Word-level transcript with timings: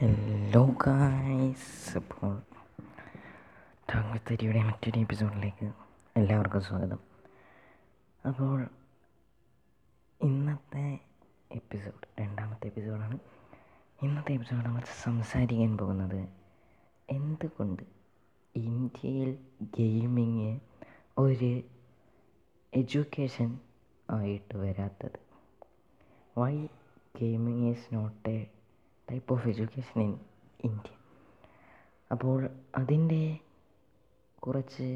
Hello 0.00 0.66
guys 0.66 1.98
അപ്പോൾ 1.98 2.42
താങ്കത്തരിയുടെ 3.94 4.62
മറ്റൊരു 4.62 4.98
എപ്പിസോഡിലേക്ക് 4.98 5.72
എല്ലാവർക്കും 6.16 6.60
സ്വാഗതം. 6.62 6.98
അപ്പോൾ 8.28 8.68
ഇന്നത്തെ 10.22 10.98
എപ്പിസോഡ് 11.52 12.22
രണ്ടാമത്തെ 12.22 12.66
എപ്പിസോഡാണ് 12.66 13.18
ഇന്നത്തെ 14.02 14.32
എപ്പിസോഡ് 14.32 14.64
നമ്മൾ 14.64 14.82
സംസാരിക്കാൻ 15.02 15.78
പോകുന്നത് 15.78 16.28
എന്തുകൊണ്ട് 17.10 17.82
ഇന്ത്യയിൽ 18.56 19.38
ഗെയിമിങ് 19.62 20.60
ഒരു 21.18 21.62
എഡ്യൂക്കേഷൻ 22.74 23.58
ആയിട്ട് 24.10 24.56
വരാത്തത്? 24.56 25.18
Why 26.38 26.66
gaming 27.20 27.70
is 27.70 27.94
not 27.94 28.28
a 28.28 28.46
type 29.08 29.32
of 29.34 29.48
education 29.48 29.98
in 30.06 30.12
India 30.68 30.92
അപ്പോൾ 32.10 32.40
അതിന്റെ 32.80 33.22
കുറച്ച് 34.44 34.88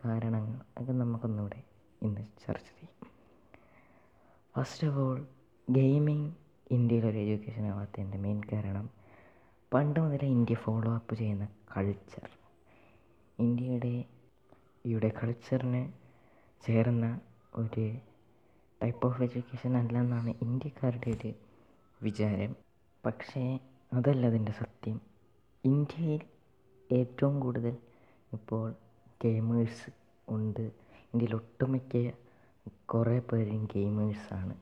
കാരണങ്ങൾ 0.00 0.56
അത് 0.78 0.90
നമുക്കൊന്നുകൂടെ 1.00 1.60
ഇന്ന് 2.02 2.22
ചർച്ച 2.44 2.68
ചെയ്യും. 2.78 2.92
ഫസ്റ്റ് 4.54 4.86
ഓഫ് 4.88 4.98
ഓൾ 5.04 5.18
ഗെയിമിംഗ് 5.68 6.28
ഇന്ത്യയിലൊരു 6.70 7.18
എഡ്യൂക്കേഷൻ 7.24 7.64
ആവാത്തതിന്റെ 7.72 8.18
മെയിൻ 8.24 8.40
കാരണം 8.52 8.86
പണ്ട് 9.72 9.98
മുതലേ 10.00 10.28
ഇന്ത്യ 10.36 10.56
ഫോളോ 10.64 10.90
അപ്പ് 10.98 11.14
ചെയ്യുന്ന 11.14 11.46
കൾച്ചർ 11.72 12.28
ഇന്ത്യയുടെ 13.38 13.94
ഇവിടെ 14.84 15.08
കൾച്ചറിന് 15.20 15.82
ചേർന്ന 16.62 17.06
ഒരു 17.60 17.86
ടൈപ്പ് 18.80 19.06
ഓഫ് 19.08 19.22
എഡ്യൂക്കേഷൻ 19.26 19.72
അല്ല 19.80 19.96
എന്നാണ് 19.98 20.32
ഇന്ത്യക്കാരുടെ 20.46 21.10
ഒരു 21.16 21.32
വിചാരം. 22.00 22.52
പക്ഷേ 23.06 23.60
അതല്ല 23.92 24.26
അതിന്റെ 24.26 24.52
സത്യം. 24.52 25.00
ഇന്ത്യയിൽ 25.64 26.20
ഏറ്റവും 26.92 27.40
കൂടുതൽ 27.40 27.76
ഇപ്പോൾ 28.32 28.74
ഗെയിമേഴ്സ് 29.24 29.90
ഉണ്ട്. 30.28 30.60
ഇന്ത്യയിൽ 31.14 31.34
ഒട്ടുമിക്ക 31.34 32.10
കുറേ 32.94 33.18
പേരും 33.18 33.64
ഗെയിമേഴ്സാണ് 33.64 34.54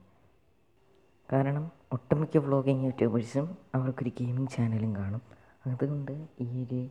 കാരണം 1.33 1.71
ഒട്ടുമിക്ക 1.91 2.37
വ്ളോഗിങ് 2.37 2.83
യൂട്യൂബേഴ്സും 2.83 3.57
അവർക്കൊരു 3.75 4.09
ഗെയിമിംഗ് 4.09 4.49
ചാനലും 4.49 4.95
കാണും. 4.95 5.21
അതുകൊണ്ട് 5.65 6.27
ഈ 6.41 6.63
ഒരു 6.63 6.87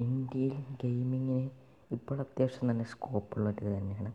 ഇന്ത്യയിൽ 0.00 0.60
ഗെയിമിങ്ങിന് 0.84 1.50
ഇപ്പോൾ 1.90 2.20
അത്യാവശ്യം 2.20 2.68
നല്ല 2.68 2.82
സ്കോപ്പുള്ളത് 2.82 3.54
തന്നെയാണ്. 3.54 4.12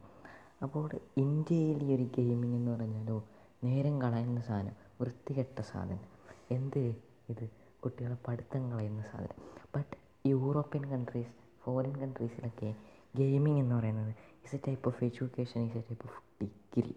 അപ്പോൾ 0.64 0.90
ഇന്ത്യയിൽ 1.18 1.84
ഈ 1.84 1.96
ഒരു 1.96 2.04
ഗെയിമിംഗ് 2.04 2.56
എന്ന് 2.56 2.72
പറഞ്ഞാലോ 2.72 3.24
നേരം 3.64 4.02
കളയുന്ന 4.02 4.42
സാധനം 4.42 4.76
വൃത്തികെട്ട 5.02 5.62
സാധനം. 5.62 6.18
എന്ത് 6.52 6.96
ഇത്? 7.30 7.50
കുട്ടികളെ 7.84 8.18
പഠിത്തം 8.28 8.72
കളയുന്ന 8.72 9.02
സാധനം. 9.02 9.66
ബട്ട് 9.76 9.98
യൂറോപ്യൻ 10.28 10.86
കൺട്രീസ് 10.86 11.28
ഫോറിൻ 11.64 11.96
കൺട്രീസിലൊക്കെ 11.96 12.76
ഗെയിമിംഗ് 13.18 13.60
എന്ന് 13.60 13.76
പറയുന്നത് 13.76 14.16
is 14.46 14.56
a 14.56 14.60
type 14.68 14.88
of 14.88 15.04
education 15.04 15.62
is 15.62 15.78
a 15.78 15.82
type 15.82 16.06
of 16.06 16.44
degree 16.44 16.96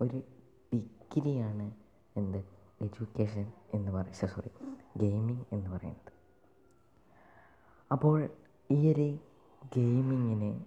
ഒരു 0.00 0.22
ഡിഗ്രിയാണ് 0.74 1.72
എന്ത്? 2.16 2.38
എഡ്യൂക്കേഷൻ 2.82 3.52
എന്ന് 3.74 3.92
പറയുക 3.92 4.26
സോറി 4.26 4.50
ഗെയിമിംഗ് 4.96 5.44
എന്ന് 5.52 5.70
പറയുന്നത്. 5.70 6.12
അപ്പോൾ 7.92 8.30
ഈ 8.70 8.92
ഒരു 8.92 9.18
ഗെയിമിങ്ങിന് 9.76 10.60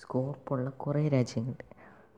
സ്കോപ്പുള്ള 0.00 0.70
കുറേ 0.70 1.08
രാജ്യങ്ങൾ 1.08 1.54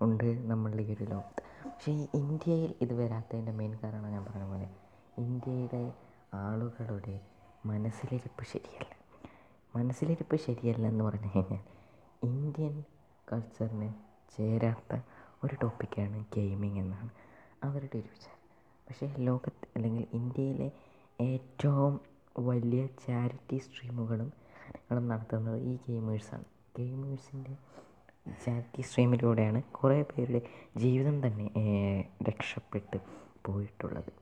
ഉണ്ട് 0.03 0.51
നമ്മളുടെ 0.51 0.83
ഈ 0.83 0.93
ഒരു 0.93 1.05
ലോകത്ത്. 1.05 1.43
പക്ഷേ 1.65 1.93
ഇന്ത്യയിൽ 2.15 2.75
ഇത് 2.81 2.95
വരാത്തതിന്റെ 2.95 3.53
മെയിൻ 3.53 3.79
കാരണം 3.83 4.11
ഞാൻ 4.11 4.25
പറഞ്ഞ 4.25 4.45
പോലെ 4.45 4.71
ഇന്ത്യയിലെ 5.19 5.93
ആളുകളുടെ 6.35 7.21
മനസ്സിലിരിപ്പ് 7.67 8.45
ശരിയല്ല. 8.45 8.93
മനസ്സിലിരിപ്പ് 9.77 10.37
ശരിയല്ല 10.37 10.87
എന്ന് 10.87 11.05
പറഞ്ഞു 11.05 11.31
കഴിഞ്ഞാൽ 11.37 11.63
ഇന്ത്യൻ 12.23 12.85
കൾച്ചറിന് 13.33 13.89
ചേരാത്ത 14.37 15.01
ഒരു 15.45 15.57
ടോപ്പിക്കാണ് 15.63 16.25
ഗെയിമിംഗ് 16.37 16.79
എന്നാണ് 16.79 17.11
അവരുടെ 17.63 17.99
ഒരു 17.99 18.09
വിചാരം. 18.09 18.39
പക്ഷേ 18.89 19.15
ലോകത്ത് 19.19 19.69
അല്ലെങ്കിൽ 19.77 20.07
ഇന്ത്യയിലെ 20.13 20.71
ഏറ്റവും 21.21 22.01
വലിയ 22.39 22.87
ചാരിറ്റി 22.87 23.59
സ്ട്രീമുകളും 23.59 24.33
ങ്ങളും 24.91 25.09
നടത്തുന്നത് 25.09 25.59
ഈ 25.59 25.77
ഗെയിമേഴ്സാണ്. 25.77 26.45
ഗെയിമേഴ്സിന്റെ 26.79 27.57
ചാരിറ്റി 28.45 28.83
സ്ട്രീമിലൂടെയാണ് 28.83 29.63
കുറേ 29.63 30.03
പേരുടെ 30.03 30.43
ജീവിതം 30.77 31.27
തന്നെ 31.27 31.47
രക്ഷപ്പെട്ട് 32.29 32.99
പോയിട്ടുള്ളത്. 33.47 34.13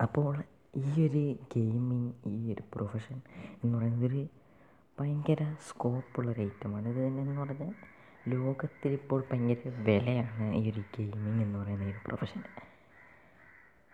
അപ്പോൾ 0.00 0.42
ഈ 0.76 0.90
ഒരു 1.06 1.24
ഗെയിമിങ് 1.54 2.12
ഈ 2.26 2.52
ഒരു 2.52 2.62
പ്രൊഫഷൻ 2.74 3.20
എന്ന് 3.64 3.78
പറയുന്നത് 3.78 4.06
ഒരു 4.06 4.22
ഭയങ്കര 5.00 5.42
സ്കോപ്പുള്ളൊരു 5.68 6.40
ഐറ്റമാണ്. 6.40 6.88
ഇത് 6.88 7.00
തന്നെ 7.06 7.22
എന്ന് 7.22 7.40
പറഞ്ഞാൽ 7.40 7.72
ലോകത്തിൽ 8.28 8.92
ഇപ്പോൾ 8.92 9.24
ഭയങ്കര 9.30 9.70
വിലയാണ് 9.88 10.54
ഈ 10.54 10.70
ഒരു 10.70 10.82
ഗെയിമിംഗ് 10.96 11.42
എന്ന് 11.42 11.58
പറയുന്ന 11.58 11.84
ഈ 11.84 11.92
ഒരു 11.92 12.00
പ്രൊഫഷൻ. 12.04 12.42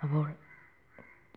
അപ്പോൾ 0.03 0.27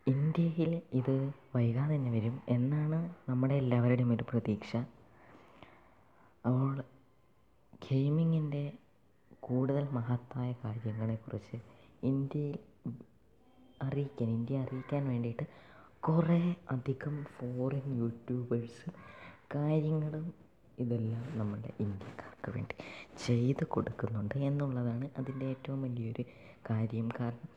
ഇന്ത്യയിൽ 0.07 0.81
ഇത് 0.93 1.15
വൈകാതെ 1.55 1.95
തന്നെ 1.95 2.11
വരും 2.11 2.41
എന്നാണ് 2.49 3.15
നമ്മുടെ 3.29 3.55
എല്ലാവരുടെയും 3.55 4.13
ഒരു 4.13 4.23
പ്രതീക്ഷ. 4.23 4.75
അപ്പോൾ 6.45 6.83
ഗെയിമിങ്ങിന്റെ 7.87 8.63
കൂടുതൽ 9.39 9.83
മഹത്തായ 9.97 10.53
കാര്യങ്ങളെക്കുറിച്ച് 10.63 11.57
ഇന്ത്യയിൽ 12.03 12.57
അറിയിക്കാൻ 13.83 14.29
ഇന്ത്യ 14.29 14.59
അറിയിക്കാൻ 14.59 15.07
വേണ്ടിയിട്ട് 15.07 15.43
കുറേ 15.99 16.55
അധികം 16.71 17.23
ഫോറിൻ 17.23 17.97
യൂട്യൂബേഴ്സ് 17.97 18.89
കാര്യങ്ങളും 19.55 20.33
ഇതെല്ലാം 20.79 21.39
നമ്മുടെ 21.39 21.69
ഇന്ത്യക്കാർക്ക് 21.79 22.51
വേണ്ടി 22.51 22.75
ചെയ്ത് 23.25 23.63
കൊടുക്കുന്നുണ്ട് 23.67 24.35
എന്നുള്ളതാണ് 24.35 25.09
അതിന്റെ 25.17 25.45
ഏറ്റവും 25.45 25.81
വലിയൊരു 25.81 26.23
കാര്യം. 26.69 27.09
കാരണം 27.19 27.49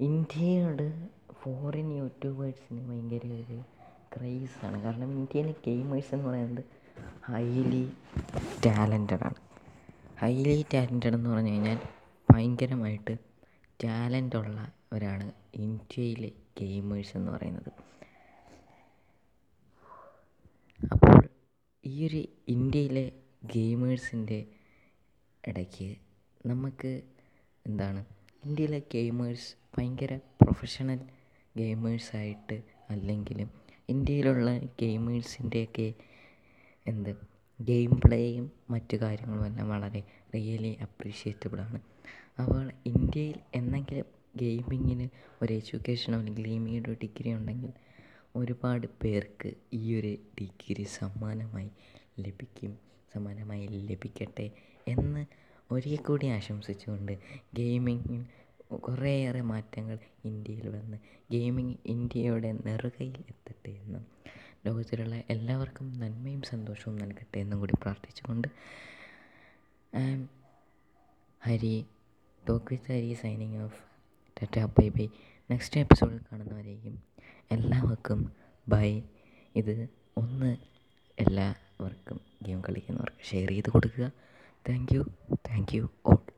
ഇന്ത്യയുടെ 0.00 1.08
ഫോറിൻ 1.32 1.92
യൂട്യൂബേഴ്സിന് 1.92 2.88
ഭയങ്കര 2.88 3.20
ഒരു 3.32 3.58
ക്രൈസാണ് 4.16 4.82
കാരണം 4.82 5.10
ഇന്ത്യയിലെ 5.12 5.52
ഗെയിമേഴ്സ് 5.52 6.14
എന്ന് 6.14 6.28
പറയുന്നത് 6.28 6.64
ഹൈലി 7.24 7.92
ടാലന്റഡ് 8.66 9.24
ആണ്. 9.24 9.34
ഹൈലി 10.20 10.66
ടാലന്റഡ് 10.74 11.14
എന്ന് 11.14 11.30
പറഞ്ഞു 11.30 11.50
കഴിഞ്ഞാൽ 11.50 11.78
ഭയങ്കരമായിട്ട് 12.32 13.18
ടാലന്റ് 13.84 14.36
ഉള്ളവരാണ് 14.92 15.32
ഇന്ത്യയിലെ 15.54 16.28
ഗെയിമേഴ്സ് 16.60 17.16
എന്ന് 17.16 17.32
പറയുന്നത്. 17.32 17.68
അപ്പോൾ 20.92 21.28
ഈ 21.84 22.06
ഒരു 22.06 22.20
ഇന്ത്യയിലെ 22.48 23.04
ഗെയിമേഴ്സിന്റെ 23.44 24.38
ഇടയ്ക്ക് 25.48 25.88
നമുക്ക് 26.46 27.02
എന്താണ്? 27.66 28.04
ഇന്ത്യയിലെ 28.44 28.78
ഗെയിമേഴ്സ് 28.78 29.54
ഭയങ്കര 29.78 30.18
പ്രൊഫഷണൽ 30.42 31.00
ഗെയിമേഴ്സായിട്ട് 31.56 32.62
അല്ലെങ്കിലും 32.90 33.50
ഇന്ത്യയിലുള്ള 33.88 34.58
ഗെയിമേഴ്സിന്റെയൊക്കെ 34.80 35.88
എന്ത്? 36.86 37.12
ഗെയിം 37.60 38.00
പ്ലേയും 38.04 38.52
മറ്റു 38.70 38.96
കാര്യങ്ങളും 38.96 39.46
എല്ലാം 39.46 39.68
വളരെ 39.68 40.02
റിയലി 40.34 40.78
അപ്രീഷിയേറ്റബിളാണ്. 40.82 41.80
അപ്പോൾ 42.38 42.72
ഇന്ത്യയിൽ 42.86 43.38
എന്നെങ്കിലും 43.54 44.19
ഗെയിമിങ്ങിന് 44.34 45.06
ഒരു 45.42 45.52
എഡ്യൂക്കേഷനോ 45.52 46.18
അല്ലെങ്കിൽ 46.18 46.44
ഗെയിമിങ്ങിന്റെ 46.44 46.92
ഡിഗ്രി 46.92 47.32
ഉണ്ടെങ്കിൽ 47.32 47.72
ഒരുപാട് 48.36 48.86
പേർക്ക് 49.02 49.54
ഈ 49.72 49.98
ഒരു 49.98 50.12
ഡിഗ്രി 50.40 50.84
സമ്മാനമായി 50.84 51.70
ലഭിക്കും 52.20 52.72
സമ്മാനമായി 53.14 53.66
ലഭിക്കട്ടെ 53.66 54.46
എന്ന് 54.86 55.22
ഒരിക്കൽ 55.70 56.02
കൂടി 56.04 56.26
ആശംസിച്ചുകൊണ്ട് 56.26 57.12
ഗെയിമിങ്ങിൽ 57.54 58.20
കുറേയേറെ 58.82 59.40
മാറ്റങ്ങൾ 59.40 59.98
ഇന്ത്യയിൽ 60.24 60.68
വന്ന് 60.68 60.96
ഗെയിമിങ് 61.30 61.76
ഇന്ത്യയുടെ 61.86 62.52
നെറുകയിൽ 62.66 63.18
എത്തട്ടെ 63.28 63.70
എന്നും 63.70 64.04
ലോകത്തിലുള്ള 64.66 65.16
എല്ലാവർക്കും 65.30 65.86
നന്മയും 65.98 66.42
സന്തോഷവും 66.42 66.96
നൽകട്ടെ 66.96 67.38
എന്നും 67.38 67.60
കൂടി 67.60 67.72
പ്രാർത്ഥിച്ചുകൊണ്ട് 67.82 68.48
Hari 71.42 71.74
talk 72.42 72.68
with 72.72 72.92
Hari 72.92 73.14
signing 73.14 73.60
off 73.62 73.80
tata 74.42 74.70
bye 74.78 74.88
bye 74.88 75.08
next 75.50 75.80
എപ്പിസോഡിൽ 75.80 76.20
കാണുന്നവരേക്കും 76.32 77.02
എല്ലാവർക്കും 77.50 78.32
ബൈ. 78.68 79.02
ഇത് 79.56 79.88
ഒന്ന് 80.16 80.56
എല്ലാവർക്കും 81.18 82.20
ഗെയിം 82.42 82.60
കളിക്കുന്നവർക്ക് 82.60 83.24
ഷെയർ 83.24 83.48
ചെയ്ത് 83.48 83.70
കൊടുക്കുക. 83.70 84.12
Thank 84.68 84.94
you. 84.94 85.04
Thank 85.32 85.76
you 85.76 85.90
all. 86.06 86.29